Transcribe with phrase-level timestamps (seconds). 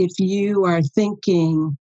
[0.00, 1.76] if you are thinking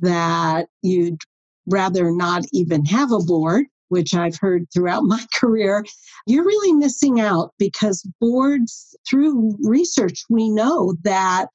[0.00, 1.18] that you'd
[1.66, 5.82] rather not even have a board, which I've heard throughout my career,
[6.26, 11.46] you're really missing out because boards, through research, we know that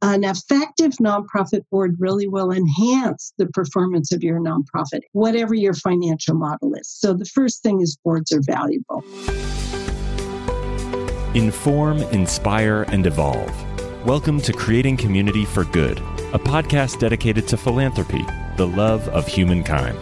[0.00, 6.34] an effective nonprofit board really will enhance the performance of your nonprofit, whatever your financial
[6.34, 6.88] model is.
[6.88, 9.04] So the first thing is boards are valuable.
[11.34, 13.71] Inform, inspire, and evolve.
[14.06, 15.98] Welcome to Creating Community for Good,
[16.32, 19.96] a podcast dedicated to philanthropy, the love of humankind.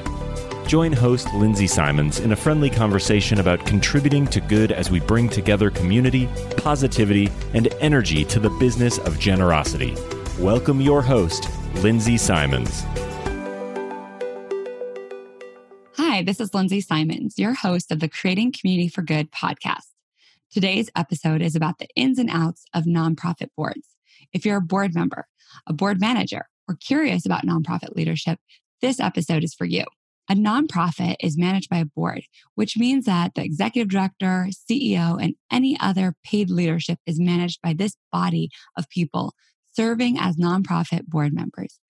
[0.67, 5.29] Join host Lindsay Simons in a friendly conversation about contributing to good as we bring
[5.29, 9.95] together community, positivity, and energy to the business of generosity.
[10.39, 11.51] Welcome your host,
[11.83, 12.85] Lindsay Simons.
[15.99, 19.89] Hi, this is Lindsay Simons, your host of the Creating Community for Good podcast.
[20.51, 23.90] Today's episode is about the ins and outs of nonprofit boards.
[24.33, 25.27] If you're a board member,
[25.67, 28.39] a board manager, or curious about nonprofit leadership,
[28.81, 29.85] this episode is for you.
[30.29, 32.23] A nonprofit is managed by a board,
[32.55, 37.75] which means that the executive director, CEO, and any other paid leadership is managed by
[37.75, 39.35] this body of people
[39.73, 41.81] serving as nonprofit board members.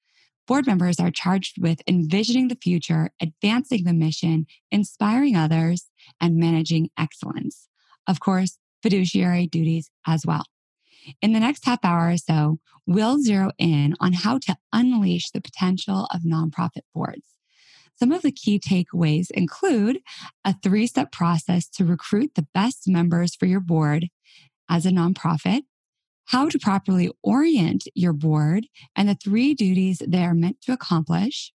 [0.46, 6.88] Board members are charged with envisioning the future, advancing the mission, inspiring others, and managing
[6.98, 7.68] excellence.
[8.06, 10.44] Of course, fiduciary duties as well.
[11.20, 15.40] In the next half hour or so, we'll zero in on how to unleash the
[15.40, 17.26] potential of nonprofit boards.
[17.98, 20.00] Some of the key takeaways include
[20.44, 24.08] a three step process to recruit the best members for your board
[24.70, 25.62] as a nonprofit,
[26.26, 28.66] how to properly orient your board
[28.96, 31.52] and the three duties they are meant to accomplish,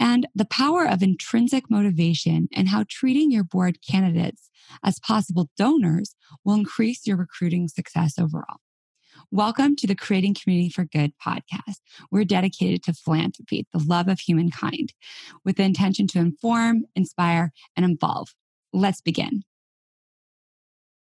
[0.00, 4.48] and the power of intrinsic motivation and how treating your board candidates
[4.82, 8.61] as possible donors will increase your recruiting success overall.
[9.34, 11.76] Welcome to the Creating Community for Good podcast.
[12.10, 14.92] We're dedicated to philanthropy, the love of humankind,
[15.42, 18.34] with the intention to inform, inspire, and involve.
[18.74, 19.44] Let's begin.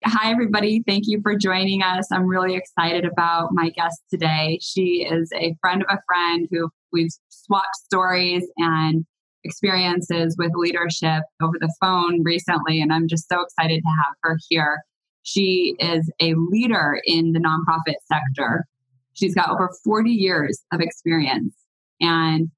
[0.05, 0.85] Hi, everybody.
[0.87, 2.13] Thank you for joining us.
[2.13, 4.61] I'm really excited about my guest today.
[4.63, 9.05] She is a friend of a friend who we've swapped stories and
[9.43, 14.39] experiences with leadership over the phone recently, and I'm just so excited to have her
[14.49, 14.79] here.
[15.23, 18.67] She is a leader in the nonprofit sector.
[19.15, 21.55] She's got over 40 years of experience.
[22.01, 22.51] And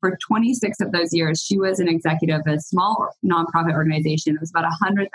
[0.00, 4.34] for 26 of those years, she was an executive of a small nonprofit organization.
[4.34, 5.08] It was about a $100,000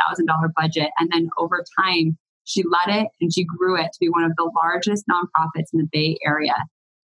[0.56, 0.90] budget.
[1.00, 4.34] And then over time, she led it and she grew it to be one of
[4.38, 6.56] the largest nonprofits in the Bay Area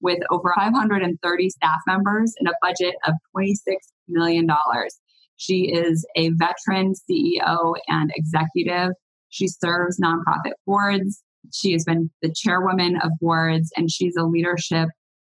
[0.01, 3.55] with over 530 staff members and a budget of $26
[4.07, 4.47] million.
[5.37, 8.91] She is a veteran CEO and executive
[9.29, 11.23] she serves nonprofit boards.
[11.53, 14.89] She has been the chairwoman of boards, and she's a leadership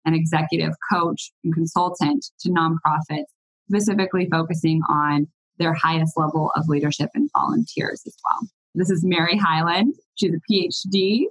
[0.06, 3.26] and executive coach and consultant to nonprofits,
[3.70, 5.28] specifically focusing on
[5.58, 8.50] their highest level of leadership and volunteers as well.
[8.76, 9.96] This is Mary Hiland.
[10.16, 11.24] She's a PhD,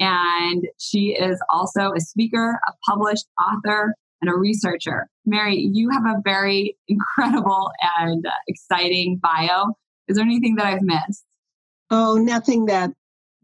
[0.00, 5.06] and she is also a speaker, a published author, and a researcher.
[5.26, 9.74] Mary, you have a very incredible and uh, exciting bio.
[10.08, 11.24] Is there anything that I've missed?
[11.90, 12.90] Oh, nothing that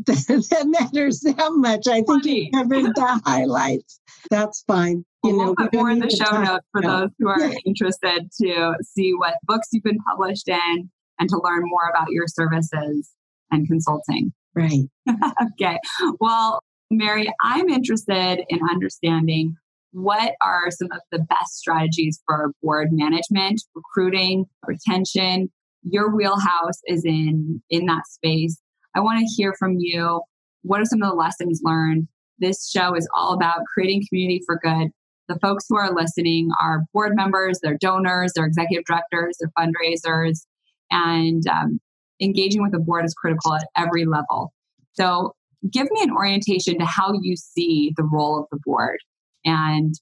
[0.06, 1.86] that matters that much.
[1.86, 4.00] I think you covered the highlights.
[4.30, 5.04] That's fine.
[5.22, 8.74] You know, we'll put more in the show notes for those who are interested to
[8.82, 13.10] see what books you've been published in and to learn more about your services
[13.50, 14.32] and consulting.
[14.54, 14.88] Right.
[15.52, 15.78] okay.
[16.18, 19.56] Well, Mary, I'm interested in understanding
[19.92, 25.50] what are some of the best strategies for board management, recruiting, retention,
[25.82, 28.60] your wheelhouse is in in that space.
[28.94, 30.22] I want to hear from you.
[30.62, 32.08] What are some of the lessons learned?
[32.38, 34.88] This show is all about creating community for good.
[35.28, 40.44] The folks who are listening are board members, they're donors, they're executive directors, they're fundraisers,
[40.90, 41.80] and um,
[42.20, 44.52] engaging with the board is critical at every level.
[44.94, 45.34] So,
[45.70, 48.98] give me an orientation to how you see the role of the board
[49.44, 49.94] and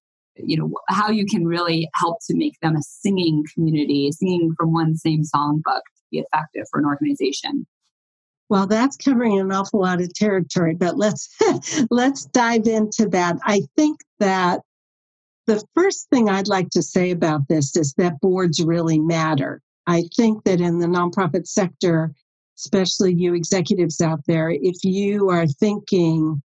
[0.44, 4.72] you know how you can really help to make them a singing community singing from
[4.72, 7.66] one same songbook to be effective for an organization.
[8.48, 11.28] Well that's covering an awful lot of territory but let's
[11.91, 13.36] let's dive into that.
[13.45, 14.60] I think that
[15.47, 19.60] the first thing i'd like to say about this is that boards really matter.
[19.86, 22.12] I think that in the nonprofit sector
[22.59, 26.42] especially you executives out there if you are thinking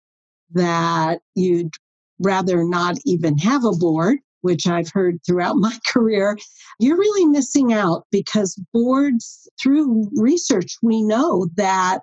[0.53, 1.73] that you'd
[2.21, 6.37] rather not even have a board, which I've heard throughout my career,
[6.79, 12.01] you're really missing out because boards, through research, we know that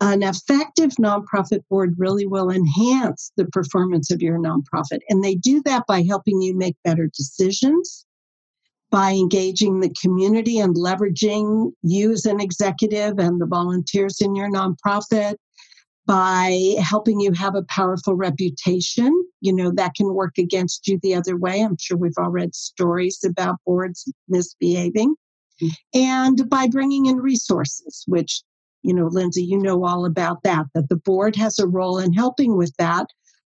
[0.00, 4.98] an effective nonprofit board really will enhance the performance of your nonprofit.
[5.08, 8.04] And they do that by helping you make better decisions,
[8.90, 14.50] by engaging the community and leveraging you as an executive and the volunteers in your
[14.50, 15.36] nonprofit,
[16.06, 19.12] by helping you have a powerful reputation.
[19.40, 21.60] You know, that can work against you the other way.
[21.60, 25.14] I'm sure we've all read stories about boards misbehaving.
[25.62, 25.98] Mm-hmm.
[25.98, 28.42] And by bringing in resources, which
[28.84, 32.12] you know, Lindsay, you know all about that, that the board has a role in
[32.12, 33.06] helping with that,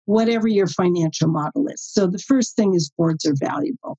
[0.06, 1.82] whatever your financial model is.
[1.82, 3.98] So the first thing is boards are valuable.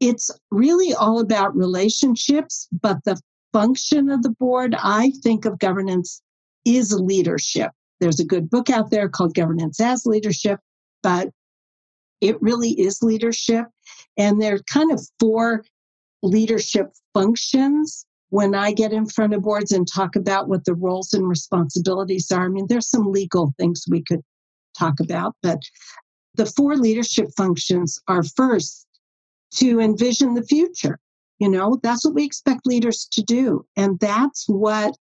[0.00, 3.20] It's really all about relationships, but the
[3.52, 6.22] function of the board, I think of governance
[6.64, 7.70] is leadership.
[8.00, 10.60] There's a good book out there called Governance as Leadership,
[11.02, 11.30] but
[12.20, 13.66] it really is leadership.
[14.16, 15.64] And there are kind of four
[16.22, 21.14] leadership functions when I get in front of boards and talk about what the roles
[21.14, 24.20] and responsibilities are, I mean, there's some legal things we could
[24.78, 25.60] talk about, but
[26.34, 28.86] the four leadership functions are first
[29.54, 30.98] to envision the future.
[31.38, 33.64] You know, that's what we expect leaders to do.
[33.76, 34.96] And that's what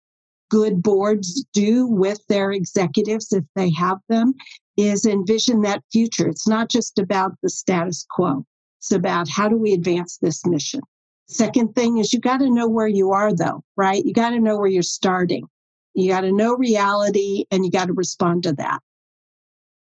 [0.52, 4.34] good boards do with their executives if they have them
[4.76, 6.28] is envision that future.
[6.28, 8.44] It's not just about the status quo.
[8.78, 10.82] It's about how do we advance this mission?
[11.26, 14.04] Second thing is you got to know where you are, though, right?
[14.04, 15.46] You got to know where you're starting.
[15.94, 18.80] You got to know reality and you got to respond to that.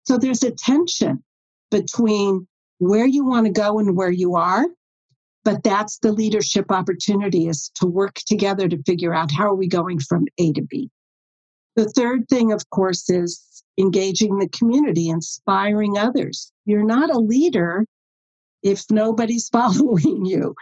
[0.05, 1.25] So there's a tension
[1.73, 2.47] between
[2.79, 4.67] where you want to go and where you are.
[5.45, 9.69] But that's the leadership opportunity is to work together to figure out how are we
[9.69, 10.91] going from A to B.
[11.77, 16.53] The third thing, of course, is engaging the community, inspiring others.
[16.67, 17.87] You're not a leader
[18.63, 20.55] if nobody's following you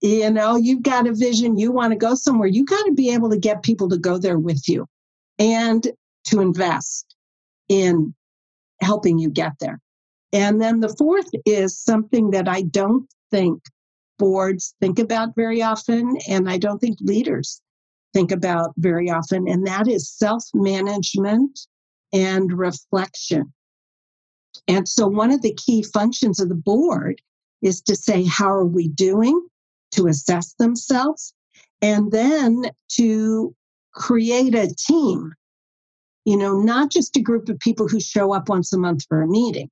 [0.00, 3.12] you know you've got a vision you want to go somewhere you got to be
[3.12, 4.86] able to get people to go there with you
[5.38, 5.88] and
[6.24, 7.14] to invest
[7.68, 8.14] in
[8.80, 9.80] helping you get there
[10.32, 13.62] and then the fourth is something that i don't think
[14.20, 15.06] boards think mm-hmm.
[15.06, 17.60] about very often and i don't think leaders
[18.12, 21.58] think about very often and that is self management
[22.12, 23.52] and reflection.
[24.68, 27.20] And so one of the key functions of the board
[27.62, 29.48] is to say how are we doing
[29.92, 31.34] to assess themselves
[31.82, 33.54] and then to
[33.92, 35.32] create a team.
[36.24, 39.22] You know not just a group of people who show up once a month for
[39.22, 39.70] a meeting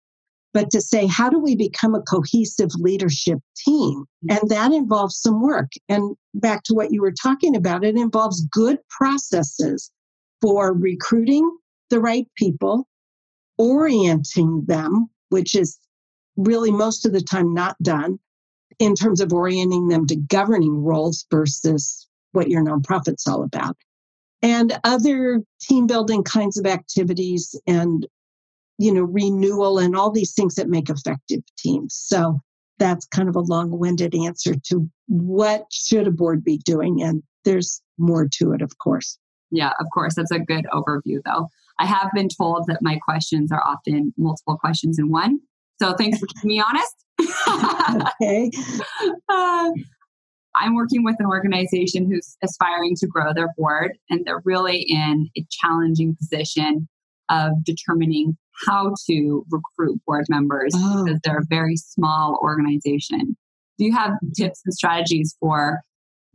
[0.55, 4.31] but to say how do we become a cohesive leadership team mm-hmm.
[4.31, 8.47] and that involves some work and back to what you were talking about it involves
[8.51, 9.91] good processes
[10.41, 11.51] for recruiting
[11.91, 12.87] the right people
[13.59, 15.79] orienting them which is
[16.37, 18.19] really most of the time not done
[18.79, 23.77] in terms of orienting them to governing roles versus what your nonprofit's all about.
[24.41, 28.07] And other team building kinds of activities and,
[28.79, 31.95] you know, renewal and all these things that make effective teams.
[31.95, 32.41] So
[32.79, 37.03] that's kind of a long winded answer to what should a board be doing.
[37.03, 39.19] And there's more to it, of course.
[39.51, 40.15] Yeah, of course.
[40.15, 41.49] That's a good overview, though.
[41.81, 45.41] I have been told that my questions are often multiple questions in one.
[45.81, 47.05] So thanks for keeping me honest.
[48.21, 48.51] okay.
[49.29, 49.71] Uh,
[50.55, 55.29] I'm working with an organization who's aspiring to grow their board, and they're really in
[55.37, 56.89] a challenging position
[57.31, 58.37] of determining
[58.67, 61.05] how to recruit board members oh.
[61.05, 63.37] because they're a very small organization.
[63.79, 65.81] Do you have tips and strategies for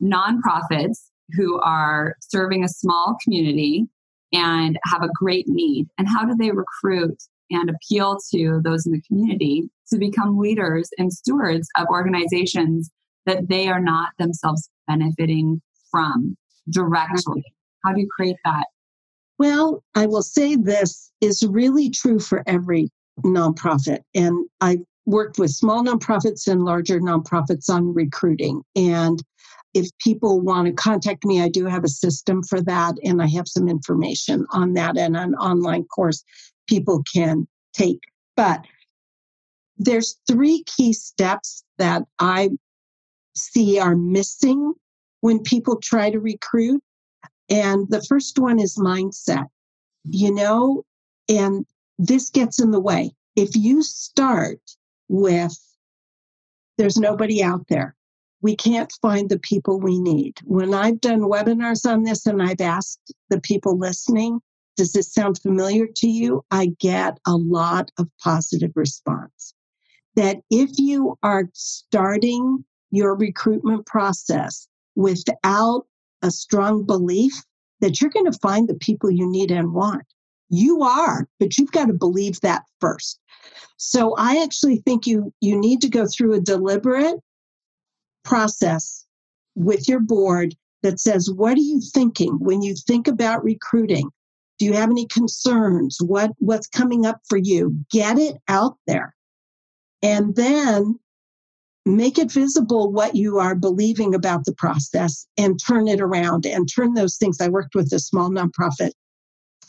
[0.01, 3.85] nonprofits who are serving a small community
[4.31, 5.87] and have a great need?
[5.97, 7.17] And how do they recruit
[7.51, 12.89] and appeal to those in the community to become leaders and stewards of organizations
[13.25, 16.35] that they are not themselves benefiting from
[16.69, 17.43] directly.
[17.83, 18.65] How do you create that?
[19.39, 22.89] Well, I will say this is really true for every
[23.23, 23.99] nonprofit.
[24.13, 28.61] And I've worked with small nonprofits and larger nonprofits on recruiting.
[28.75, 29.21] And
[29.73, 32.95] if people want to contact me, I do have a system for that.
[33.03, 36.23] And I have some information on that and an online course
[36.67, 37.99] people can take.
[38.37, 38.65] But
[39.77, 42.51] there's three key steps that I
[43.35, 44.73] see are missing
[45.21, 46.81] when people try to recruit.
[47.53, 49.45] And the first one is mindset,
[50.05, 50.83] you know,
[51.29, 51.67] and
[51.99, 53.11] this gets in the way.
[53.35, 54.59] If you start
[55.07, 55.55] with,
[56.79, 57.95] there's nobody out there,
[58.41, 60.39] we can't find the people we need.
[60.45, 64.39] When I've done webinars on this and I've asked the people listening,
[64.75, 66.43] does this sound familiar to you?
[66.49, 69.53] I get a lot of positive response.
[70.15, 75.85] That if you are starting your recruitment process without
[76.23, 77.33] a strong belief
[77.81, 80.03] that you're going to find the people you need and want.
[80.49, 83.19] You are, but you've got to believe that first.
[83.77, 87.19] So I actually think you you need to go through a deliberate
[88.23, 89.05] process
[89.55, 94.09] with your board that says what are you thinking when you think about recruiting?
[94.59, 95.97] Do you have any concerns?
[96.01, 97.83] What what's coming up for you?
[97.91, 99.15] Get it out there.
[100.01, 100.99] And then
[101.85, 106.69] make it visible what you are believing about the process and turn it around and
[106.73, 107.41] turn those things.
[107.41, 108.91] I worked with a small nonprofit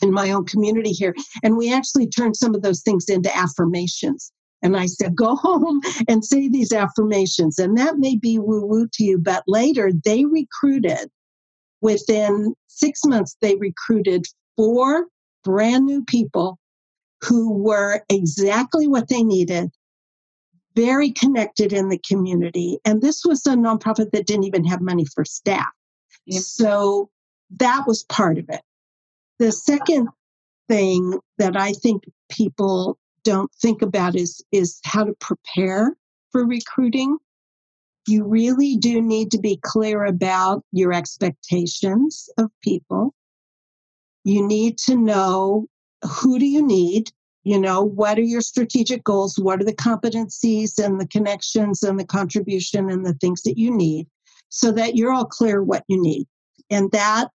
[0.01, 4.31] in my own community here, and we actually turned some of those things into affirmations.
[4.61, 7.59] And I said, go home and say these affirmations.
[7.59, 11.09] And that may be woo woo to you, but later they recruited,
[11.81, 15.07] within six months, they recruited four
[15.43, 16.57] brand new people
[17.21, 19.69] who were exactly what they needed
[20.75, 22.77] very connected in the community.
[22.85, 25.71] And this was a nonprofit that didn't even have money for staff.
[26.25, 26.41] Yep.
[26.41, 27.09] So
[27.57, 28.61] that was part of it.
[29.39, 30.09] The second
[30.67, 35.95] thing that I think people don't think about is, is how to prepare
[36.31, 37.17] for recruiting.
[38.07, 43.13] You really do need to be clear about your expectations of people.
[44.23, 45.67] You need to know
[46.03, 47.11] who do you need
[47.45, 49.37] you know what are your strategic goals?
[49.37, 53.69] What are the competencies and the connections and the contribution and the things that you
[53.69, 54.07] need
[54.49, 56.25] so that you're all clear what you need?
[56.71, 57.29] And that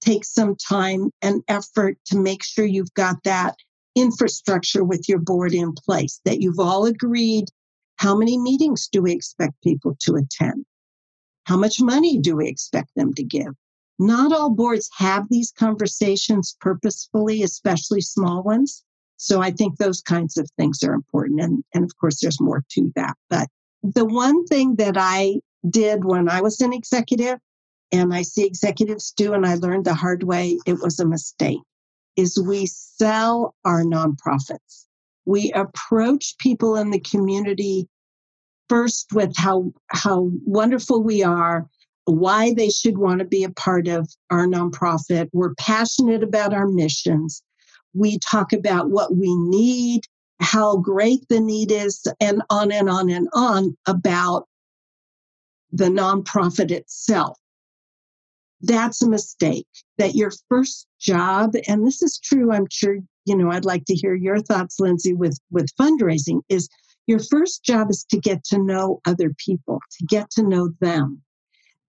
[0.00, 3.54] takes some time and effort to make sure you've got that
[3.94, 7.44] infrastructure with your board in place that you've all agreed
[7.96, 10.64] how many meetings do we expect people to attend?
[11.44, 13.52] How much money do we expect them to give?
[13.98, 18.82] Not all boards have these conversations purposefully especially small ones
[19.22, 21.40] so I think those kinds of things are important.
[21.40, 23.14] And, and of course, there's more to that.
[23.30, 23.46] But
[23.84, 25.36] the one thing that I
[25.70, 27.38] did when I was an executive,
[27.92, 31.60] and I see executives do, and I learned the hard way, it was a mistake,
[32.16, 34.86] is we sell our nonprofits.
[35.24, 37.86] We approach people in the community
[38.68, 41.68] first with how, how wonderful we are,
[42.06, 45.28] why they should want to be a part of our nonprofit.
[45.32, 47.40] We're passionate about our missions
[47.94, 50.02] we talk about what we need,
[50.40, 54.48] how great the need is, and on and on and on about
[55.70, 57.38] the nonprofit itself.
[58.60, 59.66] That's a mistake.
[59.98, 63.94] That your first job, and this is true, I'm sure, you know, I'd like to
[63.94, 66.68] hear your thoughts, Lindsay, with, with fundraising, is
[67.06, 71.22] your first job is to get to know other people, to get to know them.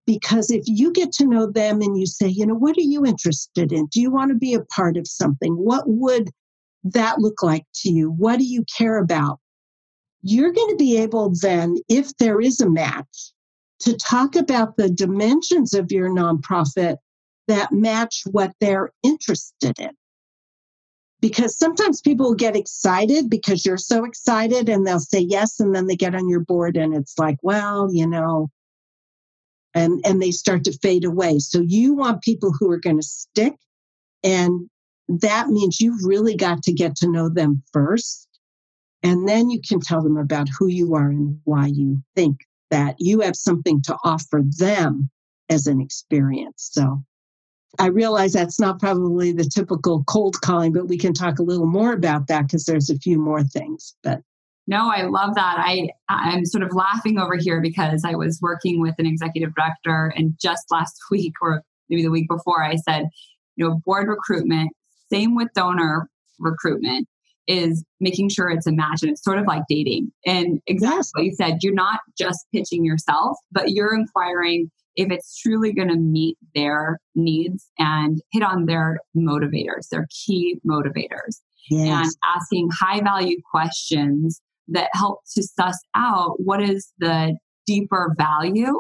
[0.06, 3.06] Because if you get to know them and you say, you know, what are you
[3.06, 3.86] interested in?
[3.88, 5.54] Do you want to be a part of something?
[5.54, 6.30] What would
[6.84, 8.12] that look like to you?
[8.12, 9.40] What do you care about?
[10.22, 13.32] You're going to be able then, if there is a match,
[13.80, 16.98] to talk about the dimensions of your nonprofit
[17.48, 19.92] that match what they're interested in.
[21.20, 25.88] Because sometimes people get excited because you're so excited and they'll say yes, and then
[25.88, 28.50] they get on your board and it's like, well, you know,
[29.74, 33.06] and and they start to fade away so you want people who are going to
[33.06, 33.56] stick
[34.24, 34.70] and
[35.08, 38.28] that means you've really got to get to know them first
[39.04, 42.38] and then you can tell them about who you are and why you think
[42.72, 45.10] that you have something to offer them
[45.50, 47.04] as an experience so
[47.80, 51.66] I realize that's not probably the typical cold calling, but we can talk a little
[51.66, 53.96] more about that because there's a few more things.
[54.04, 54.22] But
[54.68, 55.56] no, I love that.
[55.58, 60.14] I I'm sort of laughing over here because I was working with an executive director
[60.16, 63.06] and just last week or maybe the week before I said,
[63.56, 64.72] you know, board recruitment,
[65.12, 67.08] same with donor recruitment
[67.46, 70.12] is making sure it's a match and it's sort of like dating.
[70.26, 71.26] And exactly yes.
[71.26, 75.98] you said, you're not just pitching yourself, but you're inquiring if it's truly going to
[75.98, 81.42] meet their needs and hit on their motivators, their key motivators.
[81.70, 82.06] Yes.
[82.06, 88.74] And asking high value questions that help to suss out what is the deeper value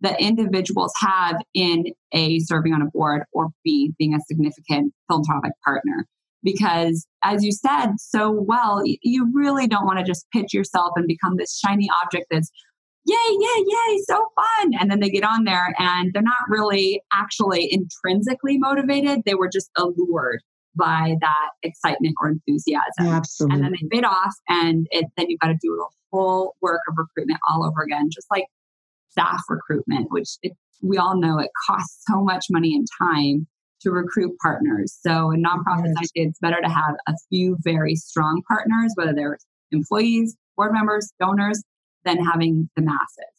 [0.00, 5.52] that individuals have in A, serving on a board, or B, being a significant philanthropic
[5.64, 6.06] partner.
[6.44, 11.06] Because as you said so well, you really don't want to just pitch yourself and
[11.08, 12.50] become this shiny object that's
[13.04, 14.72] yay, yay, yay, so fun.
[14.78, 19.22] And then they get on there and they're not really actually intrinsically motivated.
[19.24, 20.42] They were just allured
[20.78, 23.06] by that excitement or enthusiasm.
[23.06, 23.56] Absolutely.
[23.56, 26.80] And then they fade off, and it, then you've got to do the whole work
[26.88, 28.44] of recruitment all over again, just like
[29.10, 33.46] staff recruitment, which it, we all know it costs so much money and time
[33.80, 34.96] to recruit partners.
[35.00, 35.96] So in nonprofits, yes.
[35.98, 39.38] I say it's better to have a few very strong partners, whether they're
[39.70, 41.62] employees, board members, donors,
[42.04, 43.34] than having the masses.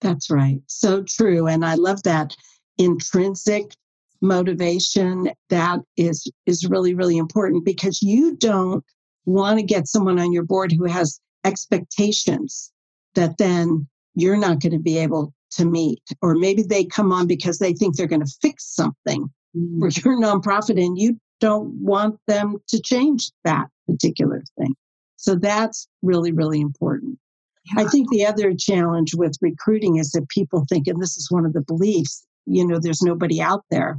[0.00, 0.60] That's right.
[0.66, 1.46] So true.
[1.46, 2.34] And I love that
[2.78, 3.74] intrinsic
[4.20, 8.84] motivation that is is really really important because you don't
[9.26, 12.72] want to get someone on your board who has expectations
[13.14, 17.26] that then you're not going to be able to meet or maybe they come on
[17.26, 19.80] because they think they're going to fix something mm-hmm.
[19.80, 24.74] for your nonprofit and you don't want them to change that particular thing
[25.16, 27.18] so that's really really important
[27.66, 27.82] yeah.
[27.82, 31.46] i think the other challenge with recruiting is that people think and this is one
[31.46, 33.98] of the beliefs you know there's nobody out there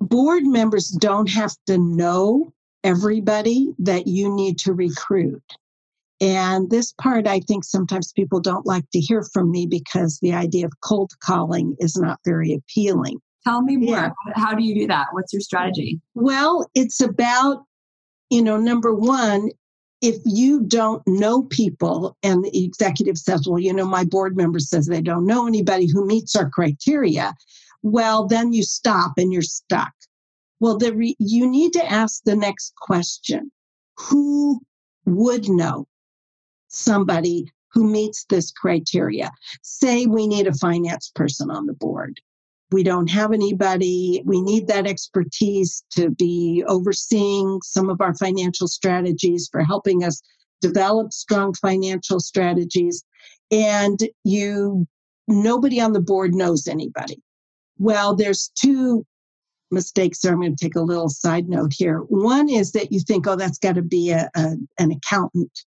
[0.00, 2.52] board members don't have to know
[2.82, 5.42] everybody that you need to recruit.
[6.20, 10.34] And this part, I think sometimes people don't like to hear from me because the
[10.34, 13.18] idea of cold calling is not very appealing.
[13.46, 13.96] Tell me more.
[13.96, 14.10] Yeah.
[14.34, 15.08] How do you do that?
[15.12, 15.98] What's your strategy?
[16.14, 17.64] Well, it's about,
[18.28, 19.50] you know, number one,
[20.02, 24.58] if you don't know people and the executive says, well, you know, my board member
[24.58, 27.34] says they don't know anybody who meets our criteria,
[27.82, 29.92] well, then you stop and you're stuck.
[30.60, 33.50] Well, the re- you need to ask the next question
[33.98, 34.60] Who
[35.06, 35.86] would know
[36.68, 39.30] somebody who meets this criteria?
[39.62, 42.20] Say we need a finance person on the board.
[42.72, 44.22] We don't have anybody.
[44.24, 50.22] We need that expertise to be overseeing some of our financial strategies for helping us
[50.60, 53.02] develop strong financial strategies.
[53.50, 54.86] And you,
[55.26, 57.20] nobody on the board knows anybody.
[57.80, 59.06] Well, there's two
[59.70, 60.32] mistakes there.
[60.32, 62.00] I'm going to take a little side note here.
[62.08, 65.64] One is that you think, oh, that's got to be a, a, an accountant.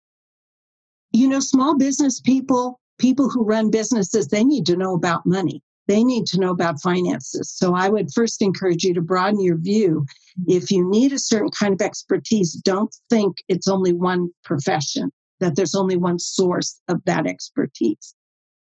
[1.12, 5.64] You know, small business people, people who run businesses, they need to know about money.
[5.88, 7.52] They need to know about finances.
[7.52, 10.06] So I would first encourage you to broaden your view.
[10.40, 10.52] Mm-hmm.
[10.52, 15.56] If you need a certain kind of expertise, don't think it's only one profession, that
[15.56, 18.14] there's only one source of that expertise.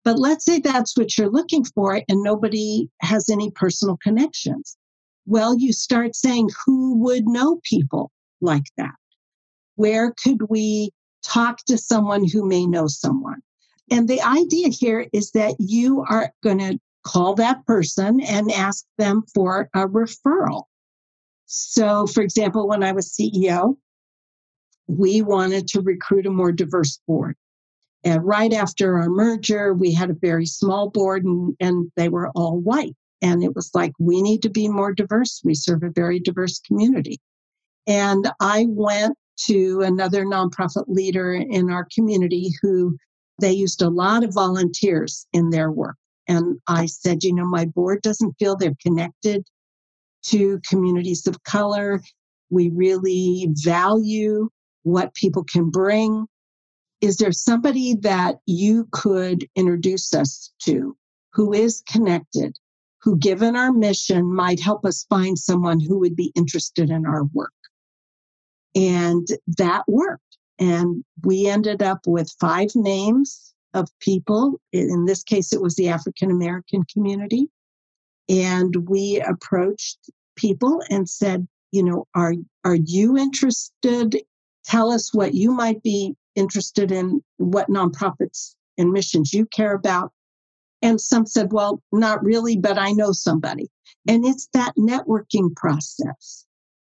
[0.06, 4.78] But let's say that's what you're looking for and nobody has any personal connections.
[5.26, 8.94] Well, you start saying, who would know people like that?
[9.76, 10.92] Where could we
[11.24, 13.42] talk to someone who may know someone?
[13.90, 18.86] And the idea here is that you are going to call that person and ask
[19.00, 20.64] them for a referral.
[21.48, 23.76] So, for example, when I was CEO,
[24.88, 27.36] we wanted to recruit a more diverse board.
[28.06, 32.30] And right after our merger, we had a very small board and, and they were
[32.36, 32.96] all white.
[33.22, 35.42] And it was like, we need to be more diverse.
[35.44, 37.20] We serve a very diverse community.
[37.88, 42.96] And I went to another nonprofit leader in our community who
[43.42, 45.98] they used a lot of volunteers in their work.
[46.28, 49.46] And I said, you know, my board doesn't feel they're connected
[50.28, 52.02] to communities of color.
[52.52, 54.50] We really value
[54.84, 56.28] what people can bring
[57.02, 60.96] is there somebody that you could introduce us to
[61.34, 62.58] who is connected,
[63.02, 67.26] who, given our mission, might help us find someone who would be interested in our
[67.26, 67.52] work?
[68.76, 69.28] And
[69.58, 70.22] that worked.
[70.58, 74.60] And we ended up with five names of people.
[74.72, 77.50] In this case, it was the African American community.
[78.30, 80.00] And we approached
[80.36, 84.18] people and said, you know, are, are you interested?
[84.66, 90.12] Tell us what you might be interested in what nonprofits and missions you care about.
[90.82, 93.70] And some said, well, not really, but I know somebody.
[94.08, 96.46] And it's that networking process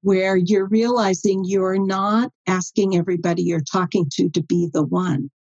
[0.03, 5.31] where you're realizing you're not asking everybody you're talking to to be the one,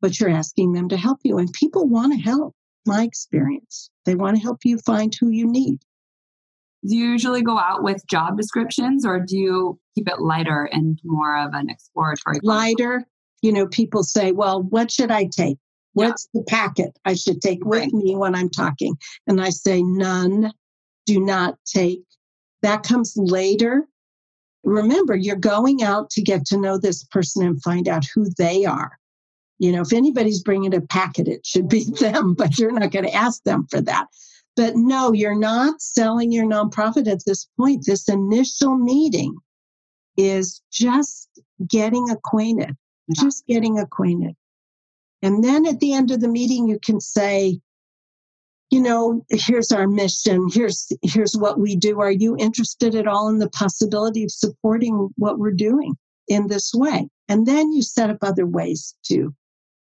[0.00, 1.38] but you're asking them to help you.
[1.38, 2.54] And people want to help,
[2.86, 3.90] my experience.
[4.04, 5.80] They want to help you find who you need.
[6.84, 10.98] Do you usually go out with job descriptions or do you keep it lighter and
[11.04, 12.38] more of an exploratory?
[12.42, 13.06] Lighter,
[13.42, 15.58] you know, people say, well, what should I take?
[15.94, 16.40] What's yeah.
[16.40, 17.92] the packet I should take with right.
[17.92, 18.96] me when I'm talking?
[19.26, 20.52] And I say, none,
[21.04, 22.04] do not take.
[22.62, 23.86] That comes later.
[24.64, 28.64] Remember, you're going out to get to know this person and find out who they
[28.64, 28.92] are.
[29.58, 33.04] You know, if anybody's bringing a packet, it should be them, but you're not going
[33.04, 34.06] to ask them for that.
[34.54, 37.84] But no, you're not selling your nonprofit at this point.
[37.86, 39.34] This initial meeting
[40.16, 41.28] is just
[41.66, 42.76] getting acquainted
[43.14, 44.34] just getting acquainted.
[45.22, 47.60] And then at the end of the meeting, you can say,
[48.70, 50.48] you know, here's our mission.
[50.50, 52.00] Here's, here's what we do.
[52.00, 55.94] Are you interested at all in the possibility of supporting what we're doing
[56.28, 57.08] in this way?
[57.28, 59.34] And then you set up other ways to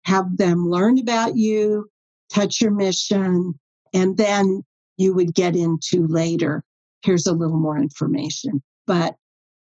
[0.04, 1.88] have them learn about you,
[2.32, 3.58] touch your mission,
[3.92, 4.64] and then
[4.96, 6.64] you would get into later.
[7.02, 8.62] Here's a little more information.
[8.86, 9.14] But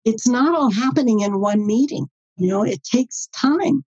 [0.05, 2.09] it's not all happening in one meeting.
[2.41, 3.85] You know, it takes time.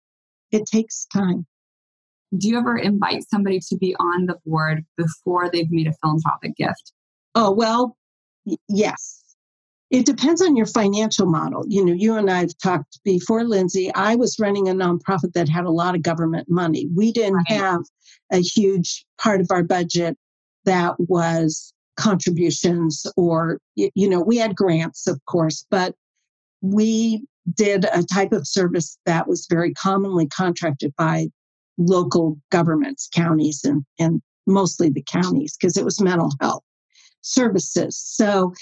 [0.51, 1.45] It takes time.
[2.37, 6.57] Do you ever invite somebody to be on the board before they've made a philanthropic
[6.57, 6.91] gift?
[7.33, 7.97] Oh, well,
[8.67, 9.19] yes.
[9.89, 11.63] It depends on your financial model.
[11.67, 13.93] You know, you and I have talked before, Lindsay.
[13.93, 16.89] I was running a nonprofit that had a lot of government money.
[16.93, 17.57] We didn't right.
[17.57, 17.81] have
[18.33, 20.17] a huge part of our budget
[20.65, 25.95] that was contributions or, you know, we had grants, of course, but
[26.61, 31.27] we did a type of service that was very commonly contracted by
[31.77, 36.63] local governments, counties, and, and mostly the counties, because it was mental health
[37.21, 37.97] services.
[37.97, 38.54] So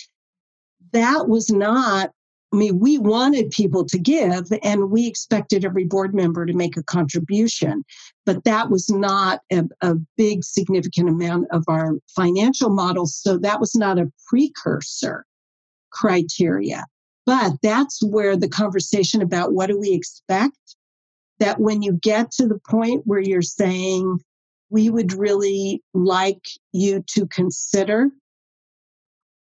[0.92, 2.12] that was not
[2.52, 6.78] I mean, we wanted people to give and we expected every board member to make
[6.78, 7.84] a contribution,
[8.26, 13.06] but that was not a, a, big, significant amount of our financial model.
[13.06, 15.26] So that was not a precursor
[15.92, 16.86] criteria.
[17.30, 20.58] But that's where the conversation about what do we expect,
[21.40, 24.20] that when you get to the point where you're saying,
[24.72, 28.10] we would really like you to consider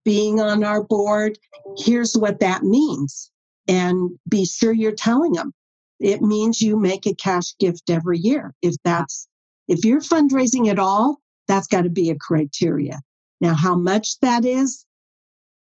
[0.04, 1.38] being on our board.
[1.78, 3.30] Here's what that means.
[3.68, 5.54] And be sure you're telling them.
[6.00, 8.56] It means you make a cash gift every year.
[8.64, 9.28] If that's,
[9.68, 13.00] if you're fundraising at all, that's got to be a criteria.
[13.42, 14.85] Now, how much that is,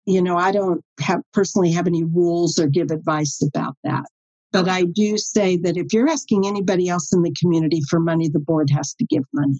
[0.06, 4.04] you know, I don't have personally have any rules or give advice about that.
[4.52, 8.28] But I do say that if you're asking anybody else in the community for money,
[8.28, 9.58] the board has to give money.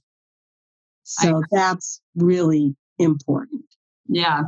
[1.03, 3.65] So that's really important.
[4.09, 4.43] Yeah.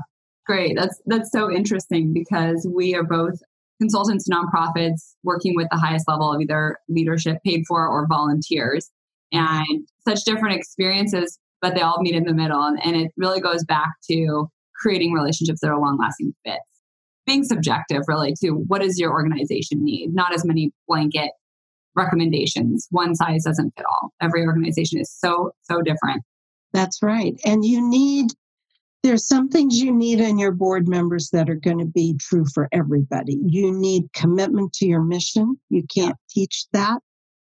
[0.46, 0.76] Great.
[0.76, 3.34] That's that's so interesting because we are both
[3.80, 8.90] consultants, nonprofits working with the highest level of either leadership paid for or volunteers.
[9.34, 9.62] Mm-hmm.
[9.70, 12.62] And such different experiences, but they all meet in the middle.
[12.62, 16.58] And it really goes back to creating relationships that are long lasting fits.
[17.26, 20.14] Being subjective, really, to what does your organization need?
[20.14, 21.30] Not as many blanket
[21.94, 22.86] recommendations.
[22.90, 24.12] One size doesn't fit all.
[24.22, 26.22] Every organization is so, so different.
[26.72, 27.34] That's right.
[27.44, 28.30] And you need
[29.04, 32.44] there's some things you need in your board members that are going to be true
[32.52, 33.38] for everybody.
[33.46, 35.58] You need commitment to your mission.
[35.70, 36.98] You can't teach that.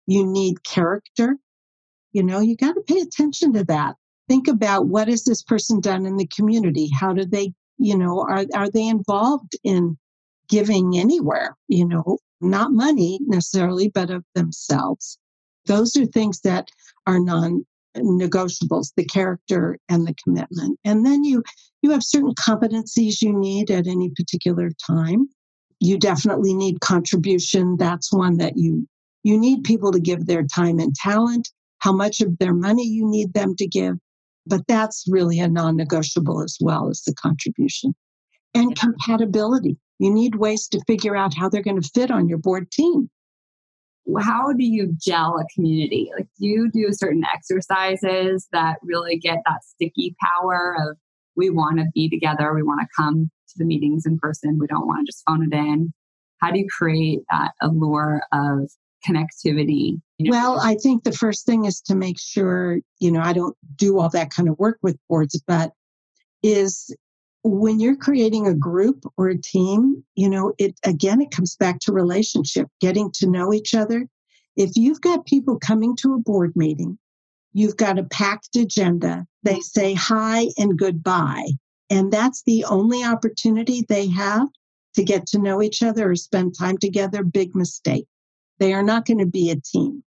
[0.08, 1.38] You need character.
[2.12, 3.96] You know, you got to pay attention to that.
[4.28, 6.90] Think about what has this person done in the community?
[6.94, 9.98] How do they, you know, are, are they involved in
[10.50, 11.56] giving anywhere?
[11.68, 15.18] You know, not money necessarily, but of themselves.
[15.66, 16.70] Those are things that
[17.06, 21.44] are non negotiables the character and the commitment and then you
[21.82, 25.28] you have certain competencies you need at any particular time
[25.80, 28.88] you definitely need contribution that's one that you
[29.24, 33.10] you need people to give their time and talent how much of their money you
[33.10, 33.98] need them to give
[34.48, 37.94] but that's really a non-negotiable as well as the contribution
[38.54, 42.38] and compatibility you need ways to figure out how they're going to fit on your
[42.38, 43.10] board team
[44.20, 46.10] how do you gel a community?
[46.16, 50.98] Like, do you do certain exercises that really get that sticky power of
[51.36, 54.68] we want to be together, we want to come to the meetings in person, we
[54.68, 55.94] don't want to just phone it in?
[56.42, 58.72] How do you create that allure of
[59.08, 60.02] connectivity?
[60.20, 64.00] Well, I think the first thing is to make sure, you know, I don't do
[64.00, 65.74] all that kind of work with boards, but
[66.42, 66.96] is
[67.44, 71.80] when you're creating a group or a team, you know, it again, it comes back
[71.82, 74.08] to relationship, getting to know each other.
[74.56, 76.98] If you've got people coming to a board meeting,
[77.54, 81.48] you've got a packed agenda, they say hi and goodbye.
[81.92, 84.48] And that's the only opportunity they have
[84.96, 87.24] to get to know each other or spend time together.
[87.24, 88.08] Big mistake.
[88.58, 90.04] They are not going to be a team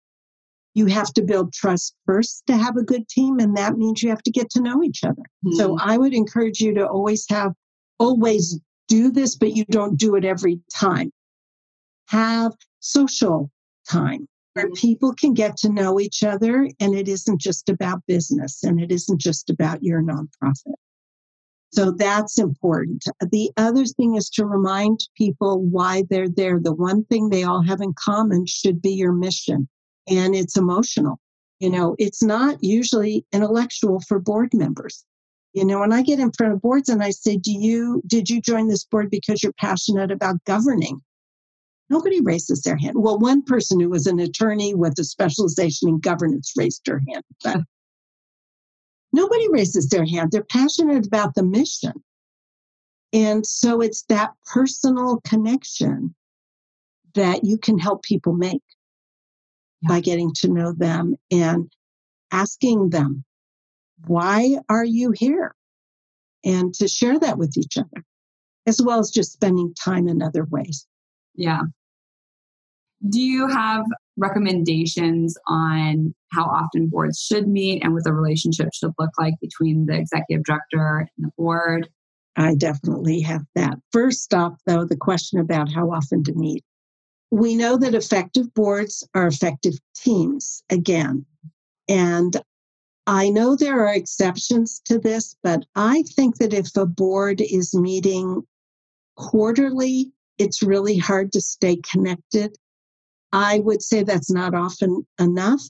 [0.76, 4.10] you have to build trust first to have a good team and that means you
[4.10, 5.52] have to get to know each other mm-hmm.
[5.52, 7.52] so i would encourage you to always have
[7.98, 11.10] always do this but you don't do it every time
[12.08, 13.50] have social
[13.90, 14.74] time where mm-hmm.
[14.74, 18.92] people can get to know each other and it isn't just about business and it
[18.92, 20.74] isn't just about your nonprofit
[21.72, 23.04] so that's important.
[23.20, 26.58] The other thing is to remind people why they're there.
[26.58, 29.68] The one thing they all have in common should be your mission
[30.08, 31.18] and it's emotional.
[31.60, 35.04] You know, it's not usually intellectual for board members.
[35.52, 38.28] You know, when I get in front of boards and I say, Do you, did
[38.28, 41.00] you join this board because you're passionate about governing?
[41.88, 42.96] Nobody raises their hand.
[42.96, 47.22] Well, one person who was an attorney with a specialization in governance raised her hand,
[47.42, 47.60] but
[49.12, 50.32] nobody raises their hand.
[50.32, 51.92] They're passionate about the mission.
[53.12, 56.14] And so it's that personal connection
[57.14, 58.62] that you can help people make
[59.82, 59.88] yeah.
[59.88, 61.70] by getting to know them and
[62.32, 63.24] asking them,
[64.06, 65.54] why are you here?
[66.44, 68.04] And to share that with each other,
[68.66, 70.86] as well as just spending time in other ways.
[71.34, 71.62] Yeah.
[73.08, 73.84] Do you have
[74.16, 79.86] recommendations on how often boards should meet and what the relationship should look like between
[79.86, 81.88] the executive director and the board?
[82.36, 83.78] I definitely have that.
[83.92, 86.64] First off, though, the question about how often to meet.
[87.30, 91.26] We know that effective boards are effective teams again.
[91.88, 92.40] And
[93.06, 97.74] I know there are exceptions to this, but I think that if a board is
[97.74, 98.42] meeting
[99.16, 102.56] quarterly, it's really hard to stay connected.
[103.32, 105.62] I would say that's not often enough.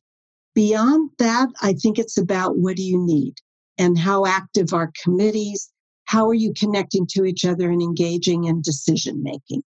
[0.55, 3.35] Beyond that, I think it's about what do you need
[3.77, 5.71] and how active are committees?
[6.05, 9.63] How are you connecting to each other and engaging in decision making?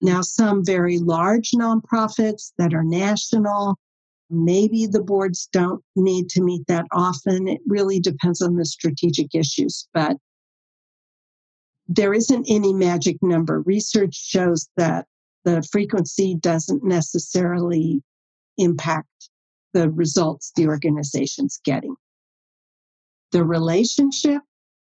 [0.00, 3.78] Now, some very large nonprofits that are national,
[4.28, 7.48] maybe the boards don't need to meet that often.
[7.48, 10.16] It really depends on the strategic issues, but
[11.88, 13.60] there isn't any magic number.
[13.62, 15.06] Research shows that
[15.44, 18.02] the frequency doesn't necessarily
[18.58, 19.30] impact
[19.72, 21.94] the results the organization's getting.
[23.32, 24.42] The relationship,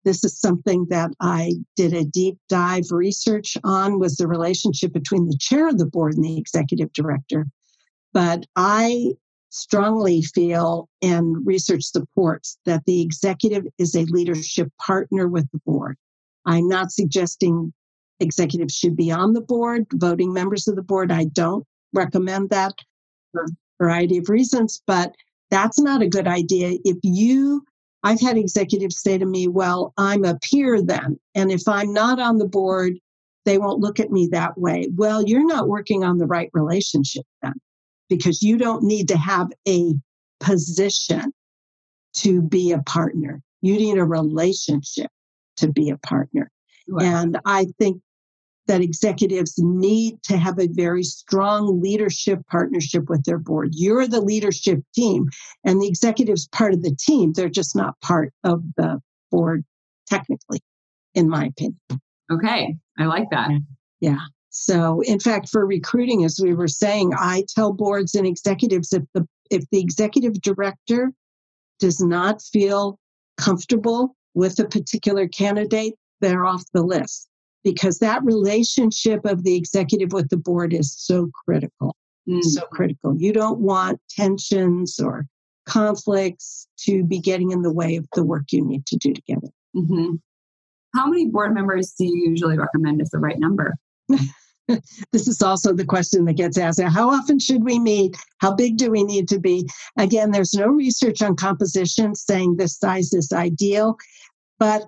[0.04, 5.26] this is something that I did a deep dive research on was the relationship between
[5.26, 7.46] the chair of the board and the executive director.
[8.12, 9.12] But I
[9.50, 15.96] strongly feel and research supports that the executive is a leadership partner with the board.
[16.46, 17.72] I'm not suggesting
[18.20, 21.10] executives should be on the board, voting members of the board.
[21.10, 22.74] I don't recommend that
[23.32, 23.48] for a
[23.82, 25.14] variety of reasons, but
[25.50, 26.78] that's not a good idea.
[26.84, 27.64] If you,
[28.02, 31.18] I've had executives say to me, well, I'm a peer then.
[31.34, 32.98] And if I'm not on the board,
[33.44, 34.88] they won't look at me that way.
[34.94, 37.54] Well, you're not working on the right relationship then
[38.08, 39.94] because you don't need to have a
[40.40, 41.32] position
[42.14, 43.42] to be a partner.
[43.62, 45.10] You need a relationship
[45.58, 46.50] to be a partner.
[46.98, 48.02] And I think
[48.70, 53.70] that executives need to have a very strong leadership partnership with their board.
[53.72, 55.28] You're the leadership team,
[55.64, 57.32] and the executive's part of the team.
[57.32, 59.00] They're just not part of the
[59.32, 59.64] board,
[60.08, 60.60] technically,
[61.16, 61.80] in my opinion.
[62.32, 63.50] Okay, I like that.
[63.98, 64.20] Yeah.
[64.50, 69.02] So, in fact, for recruiting, as we were saying, I tell boards and executives if
[69.14, 71.10] the if the executive director
[71.80, 73.00] does not feel
[73.36, 77.29] comfortable with a particular candidate, they're off the list
[77.64, 81.96] because that relationship of the executive with the board is so critical.
[82.28, 82.42] Mm.
[82.42, 83.16] So critical.
[83.16, 85.26] You don't want tensions or
[85.66, 89.48] conflicts to be getting in the way of the work you need to do together.
[89.76, 90.16] Mm-hmm.
[90.94, 93.74] How many board members do you usually recommend as the right number?
[95.12, 98.76] this is also the question that gets asked how often should we meet how big
[98.76, 99.68] do we need to be
[99.98, 103.96] again there's no research on composition saying this size is ideal
[104.58, 104.84] but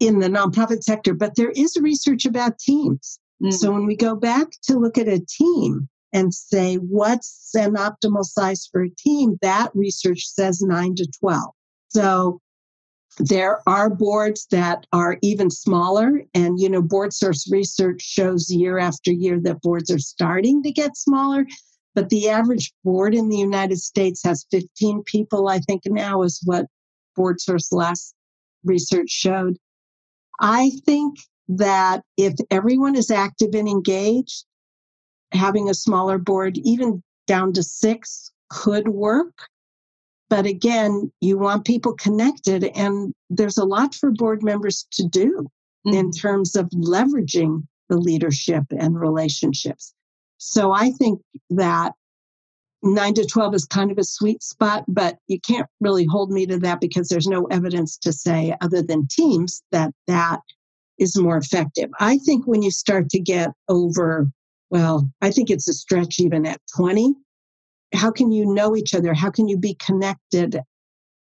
[0.00, 3.52] in the nonprofit sector but there is research about teams mm.
[3.52, 8.24] so when we go back to look at a team and say what's an optimal
[8.24, 11.50] size for a team that research says 9 to 12
[11.88, 12.40] so
[13.18, 16.22] there are boards that are even smaller.
[16.34, 20.96] And, you know, BoardSource research shows year after year that boards are starting to get
[20.96, 21.46] smaller.
[21.94, 26.40] But the average board in the United States has 15 people, I think now is
[26.44, 26.66] what
[27.18, 28.14] BoardSource last
[28.64, 29.56] research showed.
[30.40, 34.44] I think that if everyone is active and engaged,
[35.32, 39.48] having a smaller board, even down to six, could work.
[40.28, 45.48] But again, you want people connected, and there's a lot for board members to do
[45.86, 45.96] mm-hmm.
[45.96, 49.92] in terms of leveraging the leadership and relationships.
[50.38, 51.94] So I think that
[52.82, 56.46] 9 to 12 is kind of a sweet spot, but you can't really hold me
[56.46, 60.40] to that because there's no evidence to say, other than teams, that that
[60.98, 61.90] is more effective.
[61.98, 64.30] I think when you start to get over,
[64.70, 67.14] well, I think it's a stretch even at 20,
[67.94, 69.12] how can you know each other?
[69.12, 70.60] How can you be connected?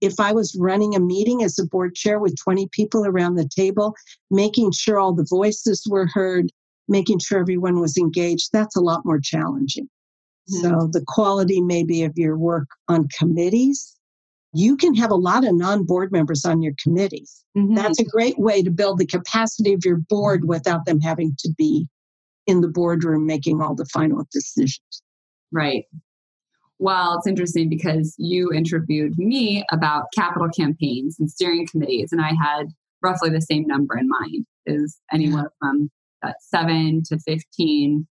[0.01, 3.47] If I was running a meeting as a board chair with 20 people around the
[3.47, 3.95] table,
[4.29, 6.49] making sure all the voices were heard,
[6.87, 9.87] making sure everyone was engaged, that's a lot more challenging.
[10.51, 10.79] Mm-hmm.
[10.79, 13.95] So, the quality maybe of your work on committees,
[14.53, 17.43] you can have a lot of non board members on your committees.
[17.57, 17.75] Mm-hmm.
[17.75, 21.53] That's a great way to build the capacity of your board without them having to
[21.57, 21.87] be
[22.47, 25.01] in the boardroom making all the final decisions.
[25.51, 25.85] Right.
[26.77, 32.33] Well, it's interesting because you interviewed me about capital campaigns and steering committees, and I
[32.33, 32.67] had
[33.01, 34.45] roughly the same number in mind.
[34.67, 38.07] Is anywhere from that seven to fifteen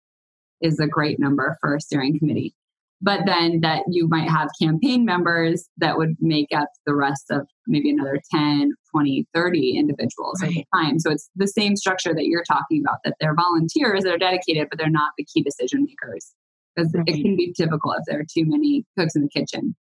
[0.61, 2.55] is a great number for a steering committee.
[3.01, 7.47] But then that you might have campaign members that would make up the rest of
[7.69, 10.51] maybe another 10, 20, 30 individuals right.
[10.51, 10.99] at a time.
[10.99, 14.67] So it's the same structure that you're talking about, that they're volunteers that are dedicated,
[14.69, 16.33] but they're not the key decision makers
[16.75, 17.05] because right.
[17.07, 19.77] it can be difficult if there are too many cooks in the kitchen.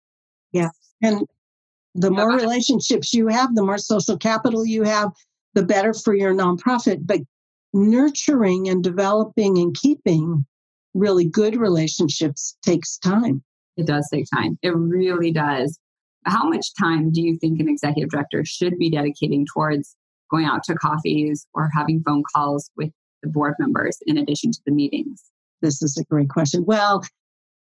[0.51, 0.69] Yeah.
[1.03, 1.27] And
[1.93, 5.11] the more relationships you have, the more social capital you have,
[5.53, 7.05] the better for your nonprofit.
[7.05, 7.21] But
[7.73, 10.45] nurturing and developing and keeping
[10.93, 13.43] really good relationships takes time.
[13.77, 14.57] It does take time.
[14.61, 15.79] It really does.
[16.25, 19.95] How much time do you think an executive director should be dedicating towards
[20.31, 24.59] going out to coffees or having phone calls with the board members in addition to
[24.65, 25.23] the meetings?
[25.61, 26.63] This is a great question.
[26.65, 27.03] Well,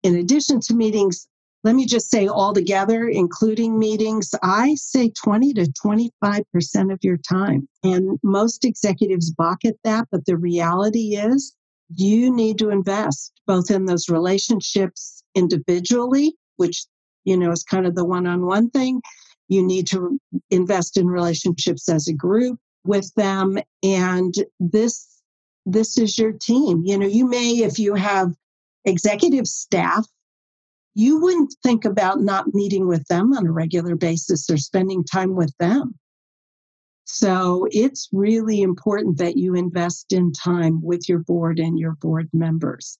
[0.02, 1.28] in addition to meetings,
[1.62, 7.18] let me just say all together, including meetings, I say 20 to 25% of your
[7.18, 7.68] time.
[7.84, 11.54] And most executives balk at that, but the reality is
[11.94, 16.84] you need to invest both in those relationships individually, which,
[17.24, 19.00] you know, is kind of the one on one thing.
[19.48, 20.18] You need to
[20.50, 23.58] invest in relationships as a group with them.
[23.82, 25.20] And this,
[25.66, 26.82] this is your team.
[26.84, 28.32] You know, you may, if you have
[28.84, 30.06] executive staff,
[30.94, 35.34] you wouldn't think about not meeting with them on a regular basis or spending time
[35.34, 35.94] with them.
[37.12, 42.28] So it's really important that you invest in time with your board and your board
[42.32, 42.96] members.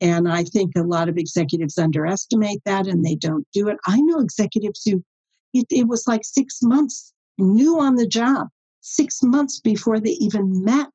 [0.00, 3.78] And I think a lot of executives underestimate that and they don't do it.
[3.86, 5.04] I know executives who,
[5.54, 8.48] it, it was like six months new on the job,
[8.80, 10.88] six months before they even met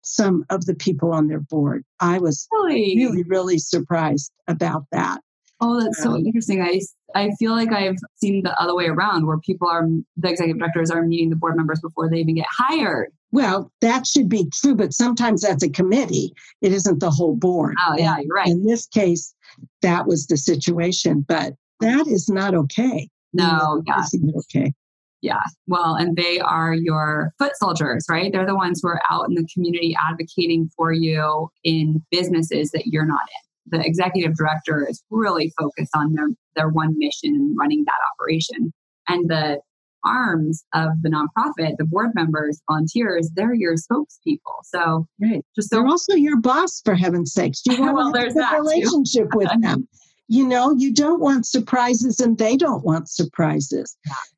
[0.00, 1.84] some of the people on their board.
[2.00, 5.20] I was really, really, really surprised about that.
[5.60, 6.62] Oh, that's so um, interesting.
[6.62, 6.80] I,
[7.14, 10.90] I feel like I've seen the other way around where people are, the executive directors
[10.90, 13.12] are meeting the board members before they even get hired.
[13.32, 16.32] Well, that should be true, but sometimes that's a committee.
[16.62, 17.74] It isn't the whole board.
[17.86, 18.48] Oh, yeah, you're right.
[18.48, 19.34] In this case,
[19.82, 23.08] that was the situation, but that is not okay.
[23.32, 24.04] No, yeah.
[24.36, 24.72] okay.
[25.20, 25.42] Yeah.
[25.66, 28.32] Well, and they are your foot soldiers, right?
[28.32, 32.86] They're the ones who are out in the community advocating for you in businesses that
[32.86, 37.56] you're not in the executive director is really focused on their, their one mission and
[37.58, 38.72] running that operation.
[39.08, 39.60] And the
[40.04, 44.62] arms of the nonprofit, the board members, volunteers, they're your spokespeople.
[44.64, 45.44] So right.
[45.56, 47.62] just they're also your boss for heaven's sakes.
[47.66, 49.88] You want well, there's a relationship with them.
[50.28, 53.96] You know, you don't want surprises and they don't want surprises.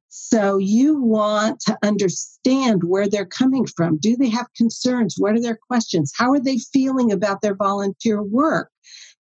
[0.09, 3.99] So you want to understand where they're coming from.
[3.99, 5.16] Do they have concerns?
[5.19, 6.12] What are their questions?
[6.16, 8.71] How are they feeling about their volunteer work?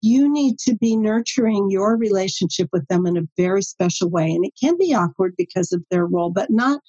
[0.03, 4.29] You need to be nurturing your relationship with them in a very special way.
[4.29, 6.81] And it can be awkward because of their role, but not,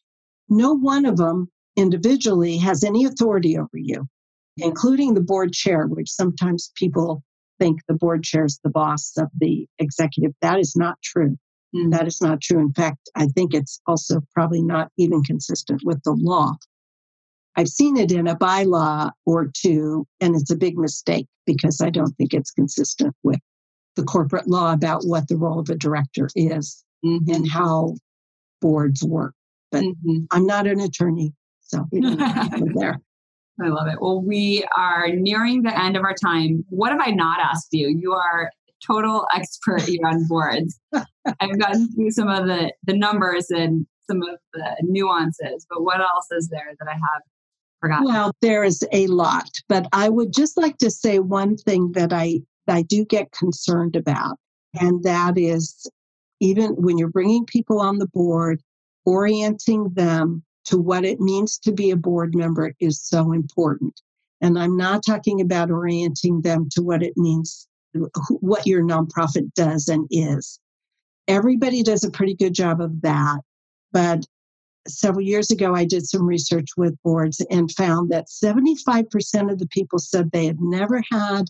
[0.48, 4.08] no one of them individually has any authority over you,
[4.56, 7.22] including the board chair, which sometimes people
[7.60, 10.32] think the board chair is the boss of the executive.
[10.42, 11.36] That is not true.
[11.72, 11.92] Mm.
[11.92, 12.58] That is not true.
[12.58, 16.56] In fact, I think it's also probably not even consistent with the law.
[17.56, 21.90] I've seen it in a bylaw or two, and it's a big mistake because I
[21.90, 23.38] don't think it's consistent with
[23.96, 27.32] the corporate law about what the role of a director is mm-hmm.
[27.32, 27.94] and how
[28.60, 29.34] boards work.
[29.70, 30.24] But mm-hmm.
[30.30, 33.00] I'm not an attorney, so we don't there.
[33.62, 34.00] I love it.
[34.00, 36.64] Well, we are nearing the end of our time.
[36.70, 37.88] What have I not asked you?
[37.88, 38.50] You are
[38.84, 40.78] total expert here on boards.
[41.40, 46.00] I've gotten through some of the, the numbers and some of the nuances, but what
[46.00, 47.22] else is there that I have
[48.04, 52.12] Well, there is a lot, but I would just like to say one thing that
[52.12, 54.38] I I do get concerned about,
[54.80, 55.86] and that is
[56.40, 58.62] even when you're bringing people on the board,
[59.04, 64.00] orienting them to what it means to be a board member is so important.
[64.40, 67.66] And I'm not talking about orienting them to what it means,
[68.40, 70.58] what your nonprofit does and is.
[71.28, 73.40] Everybody does a pretty good job of that.
[73.92, 74.26] But
[74.86, 79.68] several years ago, I did some research with boards and found that 75% of the
[79.68, 81.44] people said they had never had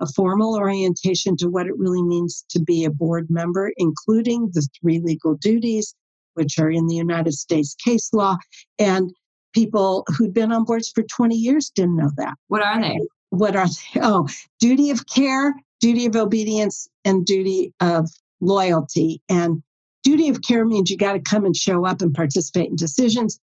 [0.00, 4.66] a formal orientation to what it really means to be a board member, including the
[4.80, 5.94] three legal duties,
[6.34, 8.36] which are in the United States case law.
[8.78, 9.12] And
[9.52, 12.34] people who'd been on boards for 20 years didn't know that.
[12.48, 12.98] What are they?
[13.30, 14.00] What are they?
[14.02, 18.08] Oh, duty of care, duty of obedience, and duty of
[18.40, 19.20] loyalty.
[19.28, 19.62] And
[20.02, 23.38] Duty of care means you got to come and show up and participate in decisions.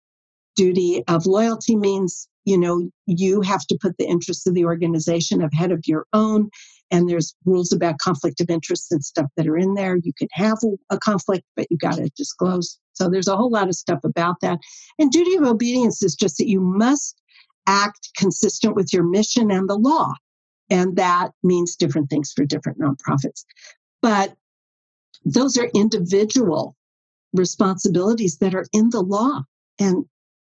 [0.54, 5.42] Duty of loyalty means, you know, you have to put the interests of the organization
[5.42, 6.48] ahead of your own.
[6.90, 9.96] And there's rules about conflict of interest and stuff that are in there.
[9.96, 10.58] You can have
[10.88, 12.78] a conflict, but you got to disclose.
[12.92, 14.60] So there's a whole lot of stuff about that.
[14.98, 17.20] And duty of obedience is just that you must
[17.66, 20.12] act consistent with your mission and the law.
[20.70, 23.44] And that means different things for different nonprofits.
[24.00, 24.34] But
[25.26, 26.76] those are individual
[27.32, 29.42] responsibilities that are in the law
[29.78, 30.04] and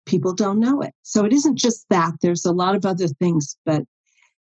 [0.06, 0.94] people don't know it.
[1.02, 3.58] So it isn't just that, there's a lot of other things.
[3.66, 3.84] But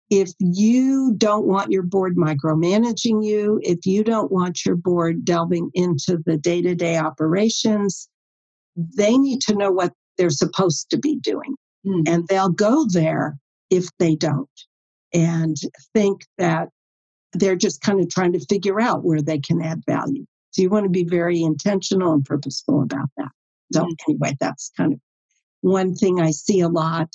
[0.10, 5.72] if you don't want your board micromanaging you, if you don't want your board delving
[5.74, 8.10] into the day to day operations,
[8.76, 11.56] they need to know what they're supposed to be doing.
[11.86, 12.04] mm.
[12.08, 13.38] and they'll go there
[13.70, 14.50] if they don't
[15.14, 15.56] and
[15.94, 16.70] think that
[17.34, 20.26] they're just kind of trying to figure out where they can add value.
[20.52, 23.30] So you want to be very intentional and purposeful about that.
[23.72, 23.96] So mm.
[24.08, 25.00] anyway, that's kind of
[25.62, 27.10] one thing I see a lot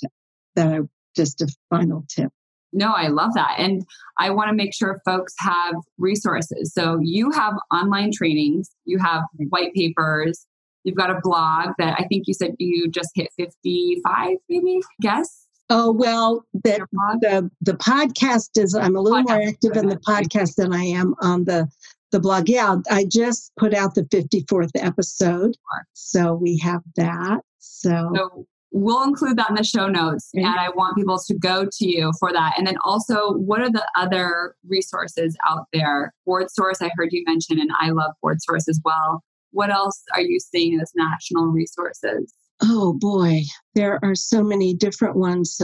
[0.55, 0.79] that I
[1.15, 2.29] just a final tip.
[2.73, 3.55] No, I love that.
[3.57, 3.83] And
[4.19, 6.73] I want to make sure folks have resources.
[6.73, 10.45] So you have online trainings, you have white papers,
[10.83, 15.44] you've got a blog that I think you said you just hit 55, maybe, guess?
[15.69, 16.85] Oh well, the,
[17.21, 18.75] the the podcast is.
[18.75, 19.27] I'm a little podcast.
[19.27, 21.67] more active in the podcast than I am on the
[22.11, 22.47] the blog.
[22.47, 25.55] Yeah, I just put out the 54th episode,
[25.93, 27.41] so we have that.
[27.57, 30.45] So, so we'll include that in the show notes, mm-hmm.
[30.45, 32.53] and I want people to go to you for that.
[32.57, 36.13] And then also, what are the other resources out there?
[36.27, 39.23] BoardSource, I heard you mention, and I love BoardSource as well.
[39.51, 42.33] What else are you seeing as national resources?
[42.61, 43.43] Oh boy,
[43.73, 45.61] there are so many different ones.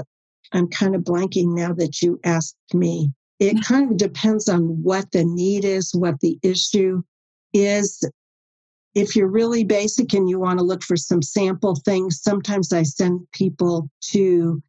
[0.51, 3.13] I'm kind of blanking now that you asked me.
[3.39, 3.65] It mm.
[3.65, 7.03] kind of depends on what the need is, what the issue
[7.53, 8.03] is.
[8.93, 12.83] If you're really basic and you want to look for some sample things, sometimes I
[12.83, 14.61] send people to,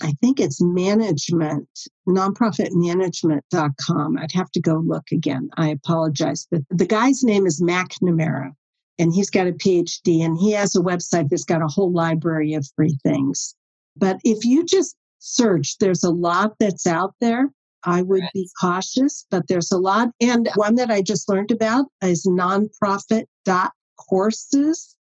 [0.00, 1.68] I think it's management,
[2.08, 4.18] nonprofitmanagement.com.
[4.18, 5.50] I'd have to go look again.
[5.56, 6.46] I apologize.
[6.48, 8.52] But the guy's name is McNamara
[8.98, 12.54] and he's got a PhD and he has a website that's got a whole library
[12.54, 13.54] of free things.
[13.96, 17.50] But if you just search, there's a lot that's out there.
[17.84, 18.32] I would right.
[18.32, 20.08] be cautious, but there's a lot.
[20.20, 24.96] And one that I just learned about is nonprofit.courses.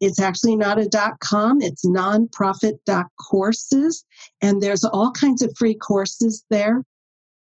[0.00, 4.04] It's actually not a dot com, it's nonprofit.courses.
[4.42, 6.84] And there's all kinds of free courses there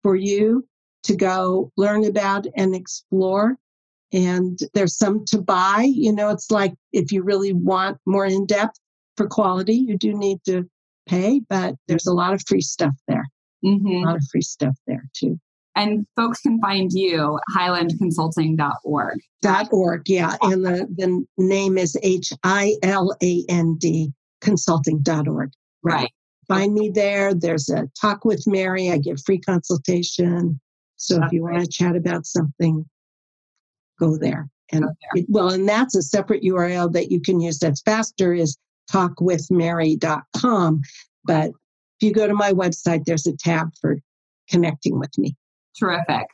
[0.03, 0.67] for you
[1.05, 3.57] to go learn about and explore
[4.13, 5.89] and there's some to buy.
[5.91, 8.79] You know, it's like if you really want more in depth
[9.17, 10.69] for quality, you do need to
[11.09, 13.27] pay, but there's a lot of free stuff there.
[13.65, 13.87] Mm-hmm.
[13.87, 15.39] A lot of free stuff there too.
[15.75, 19.19] And folks can find you hilandconsulting.org.
[19.43, 20.35] Dot org, yeah.
[20.43, 25.51] And the, the name is H I L A N D consulting.org.
[25.83, 25.95] Right.
[25.95, 26.11] right.
[26.49, 27.35] Find me there.
[27.35, 28.91] There's a talk with Mary.
[28.91, 30.59] I give free consultation.
[30.97, 32.85] So That's if you want to chat about something,
[33.99, 34.49] go there.
[34.71, 34.85] And
[35.15, 38.59] it, well, and that's a separate URL that you can use that's faster is
[38.93, 40.83] talkwithmary.com.
[41.25, 43.97] But if you go to my website, there's a tab for
[44.51, 45.37] connecting with me.
[45.79, 46.27] Terrific.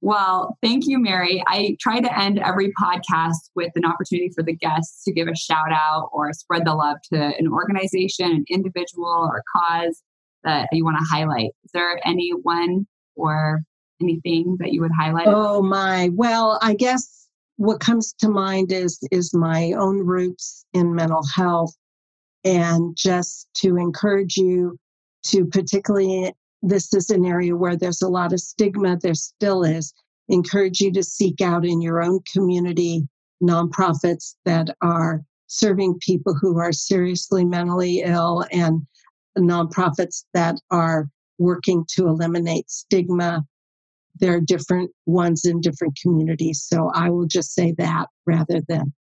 [0.00, 1.44] Well, thank you, Mary.
[1.46, 5.36] I try to end every podcast with an opportunity for the guests to give a
[5.36, 10.02] shout out or spread the love to an organization, an individual, or cause
[10.42, 11.50] that you want to highlight.
[11.64, 13.62] Is there anyone or
[14.02, 15.28] anything that you would highlight?
[15.28, 16.10] Oh my.
[16.12, 17.22] Well, I guess
[17.56, 21.74] what comes to mind is is my own roots in mental health
[22.44, 24.76] and just to encourage you
[25.24, 26.32] to particularly
[26.62, 29.92] this is an area where there's a lot of stigma there still is
[30.28, 33.06] encourage you to seek out in your own community
[33.42, 38.82] nonprofits that are serving people who are seriously mentally ill and
[39.38, 43.44] nonprofits that are working to eliminate stigma
[44.20, 46.64] there are different ones in different communities.
[46.66, 48.92] So I will just say that rather than,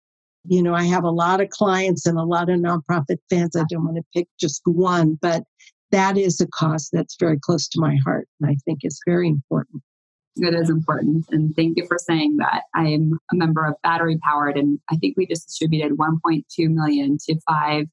[0.45, 3.57] you know, I have a lot of clients and a lot of nonprofit fans.
[3.57, 5.43] I don't want to pick just one, but
[5.91, 9.29] that is a cause that's very close to my heart and I think is very
[9.29, 9.83] important.
[10.37, 11.27] It is important.
[11.31, 12.63] And thank you for saying that.
[12.75, 17.41] I'm a member of Battery Powered, and I think we just distributed 1.2 million to
[17.49, 17.87] five,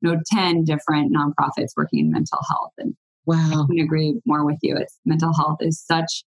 [0.00, 2.72] no, 10 different nonprofits working in mental health.
[2.78, 2.96] And
[3.26, 3.36] wow.
[3.36, 4.76] I can agree more with you.
[4.76, 6.24] It's mental health is such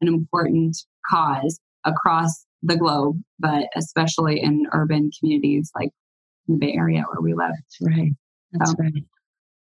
[0.00, 0.76] an important
[1.08, 5.90] cause across the globe, but especially in urban communities like
[6.48, 7.50] the Bay Area where we live.
[7.50, 8.12] That's right.
[8.52, 9.04] That's so, right.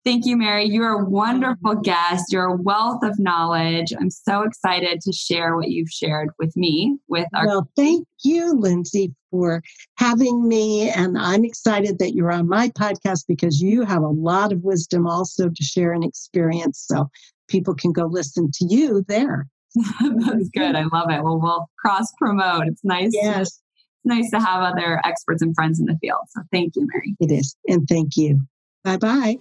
[0.05, 0.65] Thank you, Mary.
[0.65, 2.33] You're a wonderful guest.
[2.33, 3.93] You're a wealth of knowledge.
[3.99, 6.99] I'm so excited to share what you've shared with me.
[7.07, 9.63] With our well, thank you, Lindsay, for
[9.99, 14.53] having me, and I'm excited that you're on my podcast because you have a lot
[14.53, 16.85] of wisdom also to share and experience.
[16.85, 17.09] So
[17.47, 19.47] people can go listen to you there.
[19.75, 20.77] That's good.
[20.77, 21.23] I love it.
[21.23, 22.67] Well, we'll cross promote.
[22.67, 23.11] It's nice.
[23.13, 23.41] Yes.
[23.41, 23.63] It's
[24.05, 26.21] nice to have other experts and friends in the field.
[26.29, 27.17] So thank you, Mary.
[27.21, 27.57] It is.
[27.69, 28.41] And thank you.
[28.85, 29.39] Bye bye.